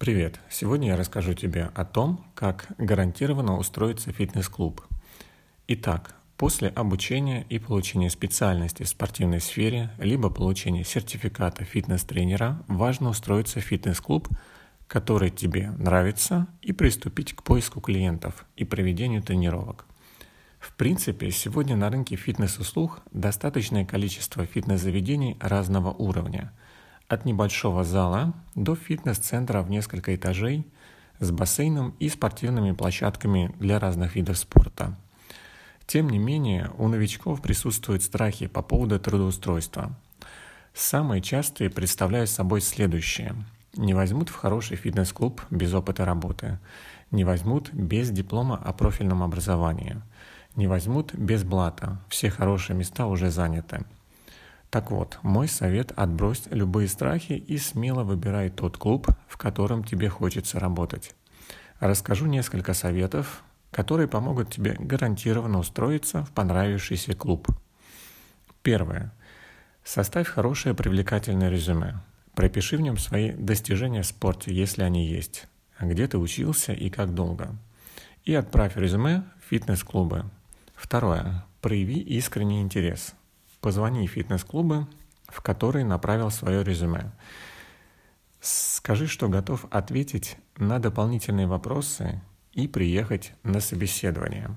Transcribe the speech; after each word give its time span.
Привет! 0.00 0.40
Сегодня 0.48 0.88
я 0.88 0.96
расскажу 0.96 1.34
тебе 1.34 1.70
о 1.74 1.84
том, 1.84 2.24
как 2.34 2.68
гарантированно 2.78 3.58
устроиться 3.58 4.10
в 4.10 4.16
фитнес-клуб. 4.16 4.80
Итак, 5.68 6.14
после 6.38 6.68
обучения 6.68 7.44
и 7.50 7.58
получения 7.58 8.08
специальности 8.08 8.82
в 8.82 8.88
спортивной 8.88 9.42
сфере, 9.42 9.90
либо 9.98 10.30
получения 10.30 10.84
сертификата 10.84 11.64
фитнес-тренера, 11.64 12.62
важно 12.66 13.10
устроиться 13.10 13.60
в 13.60 13.64
фитнес-клуб, 13.64 14.30
который 14.86 15.28
тебе 15.28 15.70
нравится, 15.72 16.46
и 16.62 16.72
приступить 16.72 17.34
к 17.34 17.42
поиску 17.42 17.82
клиентов 17.82 18.46
и 18.56 18.64
проведению 18.64 19.22
тренировок. 19.22 19.84
В 20.60 20.74
принципе, 20.76 21.30
сегодня 21.30 21.76
на 21.76 21.90
рынке 21.90 22.16
фитнес-услуг 22.16 23.02
достаточное 23.12 23.84
количество 23.84 24.46
фитнес-заведений 24.46 25.36
разного 25.40 25.90
уровня– 25.90 26.54
от 27.10 27.24
небольшого 27.24 27.82
зала 27.82 28.32
до 28.54 28.76
фитнес-центра 28.76 29.62
в 29.62 29.70
несколько 29.70 30.14
этажей 30.14 30.64
с 31.18 31.32
бассейном 31.32 31.96
и 31.98 32.08
спортивными 32.08 32.70
площадками 32.70 33.52
для 33.58 33.80
разных 33.80 34.14
видов 34.14 34.38
спорта. 34.38 34.96
Тем 35.86 36.08
не 36.08 36.18
менее, 36.18 36.70
у 36.78 36.86
новичков 36.86 37.42
присутствуют 37.42 38.04
страхи 38.04 38.46
по 38.46 38.62
поводу 38.62 39.00
трудоустройства. 39.00 39.92
Самые 40.72 41.20
частые 41.20 41.68
представляют 41.68 42.30
собой 42.30 42.60
следующее. 42.60 43.34
Не 43.74 43.92
возьмут 43.92 44.28
в 44.28 44.36
хороший 44.36 44.76
фитнес-клуб 44.76 45.42
без 45.50 45.74
опыта 45.74 46.04
работы. 46.04 46.60
Не 47.10 47.24
возьмут 47.24 47.72
без 47.72 48.10
диплома 48.10 48.56
о 48.56 48.72
профильном 48.72 49.24
образовании. 49.24 50.00
Не 50.54 50.68
возьмут 50.68 51.12
без 51.12 51.42
блата. 51.42 52.00
Все 52.08 52.30
хорошие 52.30 52.76
места 52.76 53.08
уже 53.08 53.32
заняты. 53.32 53.84
Так 54.70 54.92
вот, 54.92 55.18
мой 55.22 55.48
совет– 55.48 55.92
отбрось 55.96 56.44
любые 56.50 56.86
страхи 56.86 57.32
и 57.32 57.58
смело 57.58 58.04
выбирай 58.04 58.50
тот 58.50 58.78
клуб, 58.78 59.08
в 59.26 59.36
котором 59.36 59.82
тебе 59.82 60.08
хочется 60.08 60.60
работать. 60.60 61.12
Расскажу 61.80 62.26
несколько 62.26 62.72
советов, 62.72 63.42
которые 63.72 64.06
помогут 64.06 64.52
тебе 64.52 64.76
гарантированно 64.78 65.58
устроиться 65.58 66.24
в 66.24 66.30
понравившийся 66.30 67.14
клуб. 67.14 67.48
Первое. 68.62 69.12
Составь 69.82 70.28
хорошее 70.28 70.76
привлекательное 70.76 71.50
резюме. 71.50 72.00
Пропиши 72.36 72.76
в 72.76 72.80
нем 72.80 72.96
свои 72.96 73.32
достижения 73.32 74.02
в 74.02 74.06
спорте, 74.06 74.54
если 74.54 74.82
они 74.82 75.04
есть. 75.04 75.48
Где 75.80 76.06
ты 76.06 76.16
учился 76.16 76.72
и 76.72 76.90
как 76.90 77.12
долго. 77.12 77.56
И 78.24 78.34
отправь 78.34 78.76
резюме 78.76 79.24
в 79.40 79.50
фитнес-клубы. 79.50 80.26
Второе. 80.76 81.44
Прояви 81.60 81.98
искренний 81.98 82.60
интерес– 82.60 83.14
Позвони 83.60 84.06
в 84.06 84.10
фитнес-клубы, 84.10 84.86
в 85.28 85.40
которые 85.42 85.84
направил 85.84 86.30
свое 86.30 86.64
резюме. 86.64 87.12
Скажи, 88.40 89.06
что 89.06 89.28
готов 89.28 89.66
ответить 89.70 90.38
на 90.56 90.78
дополнительные 90.78 91.46
вопросы 91.46 92.22
и 92.52 92.66
приехать 92.66 93.32
на 93.42 93.60
собеседование. 93.60 94.56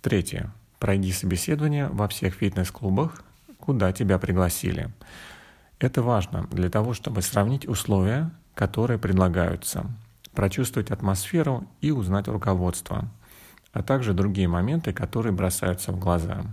Третье. 0.00 0.52
Пройди 0.78 1.12
собеседование 1.12 1.88
во 1.88 2.08
всех 2.08 2.34
фитнес-клубах, 2.34 3.22
куда 3.58 3.92
тебя 3.92 4.18
пригласили. 4.18 4.90
Это 5.78 6.02
важно 6.02 6.46
для 6.50 6.70
того, 6.70 6.94
чтобы 6.94 7.20
сравнить 7.22 7.68
условия, 7.68 8.30
которые 8.54 8.98
предлагаются, 8.98 9.86
прочувствовать 10.32 10.90
атмосферу 10.90 11.66
и 11.82 11.90
узнать 11.90 12.28
руководство, 12.28 13.10
а 13.72 13.82
также 13.82 14.14
другие 14.14 14.48
моменты, 14.48 14.94
которые 14.94 15.32
бросаются 15.32 15.92
в 15.92 15.98
глаза. 15.98 16.46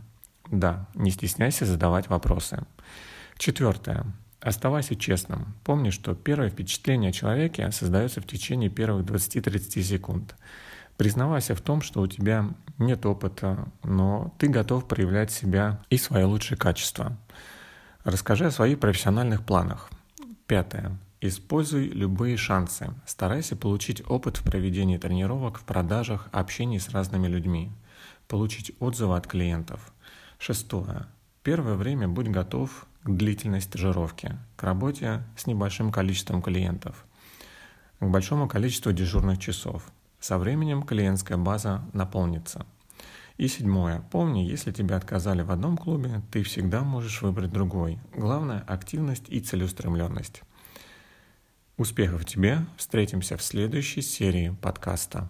Да, 0.53 0.85
не 0.93 1.09
стесняйся 1.09 1.65
задавать 1.65 2.09
вопросы. 2.09 2.63
Четвертое. 3.39 4.05
Оставайся 4.39 4.95
честным. 4.95 5.55
Помни, 5.63 5.89
что 5.89 6.13
первое 6.13 6.51
впечатление 6.51 7.09
о 7.09 7.11
человеке 7.11 7.71
создается 7.71 8.21
в 8.21 8.27
течение 8.27 8.69
первых 8.69 9.03
20-30 9.03 9.81
секунд. 9.81 10.35
Признавайся 10.95 11.55
в 11.55 11.61
том, 11.61 11.81
что 11.81 12.01
у 12.01 12.07
тебя 12.07 12.51
нет 12.77 13.03
опыта, 13.07 13.67
но 13.83 14.31
ты 14.37 14.47
готов 14.47 14.87
проявлять 14.87 15.31
себя 15.31 15.81
и 15.89 15.97
свои 15.97 16.23
лучшие 16.23 16.55
качества. 16.55 17.17
Расскажи 18.03 18.45
о 18.45 18.51
своих 18.51 18.79
профессиональных 18.79 19.43
планах. 19.43 19.89
Пятое. 20.45 20.95
Используй 21.19 21.87
любые 21.87 22.37
шансы. 22.37 22.93
Старайся 23.07 23.55
получить 23.55 24.03
опыт 24.07 24.37
в 24.37 24.43
проведении 24.43 24.97
тренировок, 24.97 25.57
в 25.57 25.63
продажах, 25.63 26.29
общении 26.31 26.77
с 26.77 26.89
разными 26.89 27.25
людьми. 27.25 27.71
Получить 28.27 28.73
отзывы 28.79 29.17
от 29.17 29.25
клиентов. 29.25 29.91
Шестое. 30.45 31.05
Первое 31.41 31.75
время 31.75 32.09
будь 32.09 32.27
готов 32.27 32.85
к 33.03 33.09
длительной 33.09 33.61
стажировке, 33.61 34.37
к 34.57 34.63
работе 34.63 35.23
с 35.37 35.47
небольшим 35.47 35.89
количеством 35.89 36.41
клиентов, 36.41 37.05
к 38.01 38.05
большому 38.05 38.49
количеству 38.49 38.91
дежурных 38.91 39.39
часов. 39.39 39.89
Со 40.19 40.37
временем 40.37 40.83
клиентская 40.83 41.37
база 41.37 41.85
наполнится. 41.93 42.65
И 43.37 43.47
седьмое. 43.47 44.03
Помни, 44.11 44.39
если 44.39 44.73
тебя 44.73 44.97
отказали 44.97 45.43
в 45.43 45.49
одном 45.49 45.77
клубе, 45.77 46.21
ты 46.29 46.43
всегда 46.43 46.81
можешь 46.81 47.21
выбрать 47.21 47.53
другой. 47.53 47.97
Главное– 48.13 48.65
активность 48.67 49.29
и 49.29 49.39
целеустремленность. 49.39 50.41
Успехов 51.77 52.25
тебе! 52.25 52.65
Встретимся 52.75 53.37
в 53.37 53.41
следующей 53.41 54.01
серии 54.01 54.53
подкаста. 54.61 55.29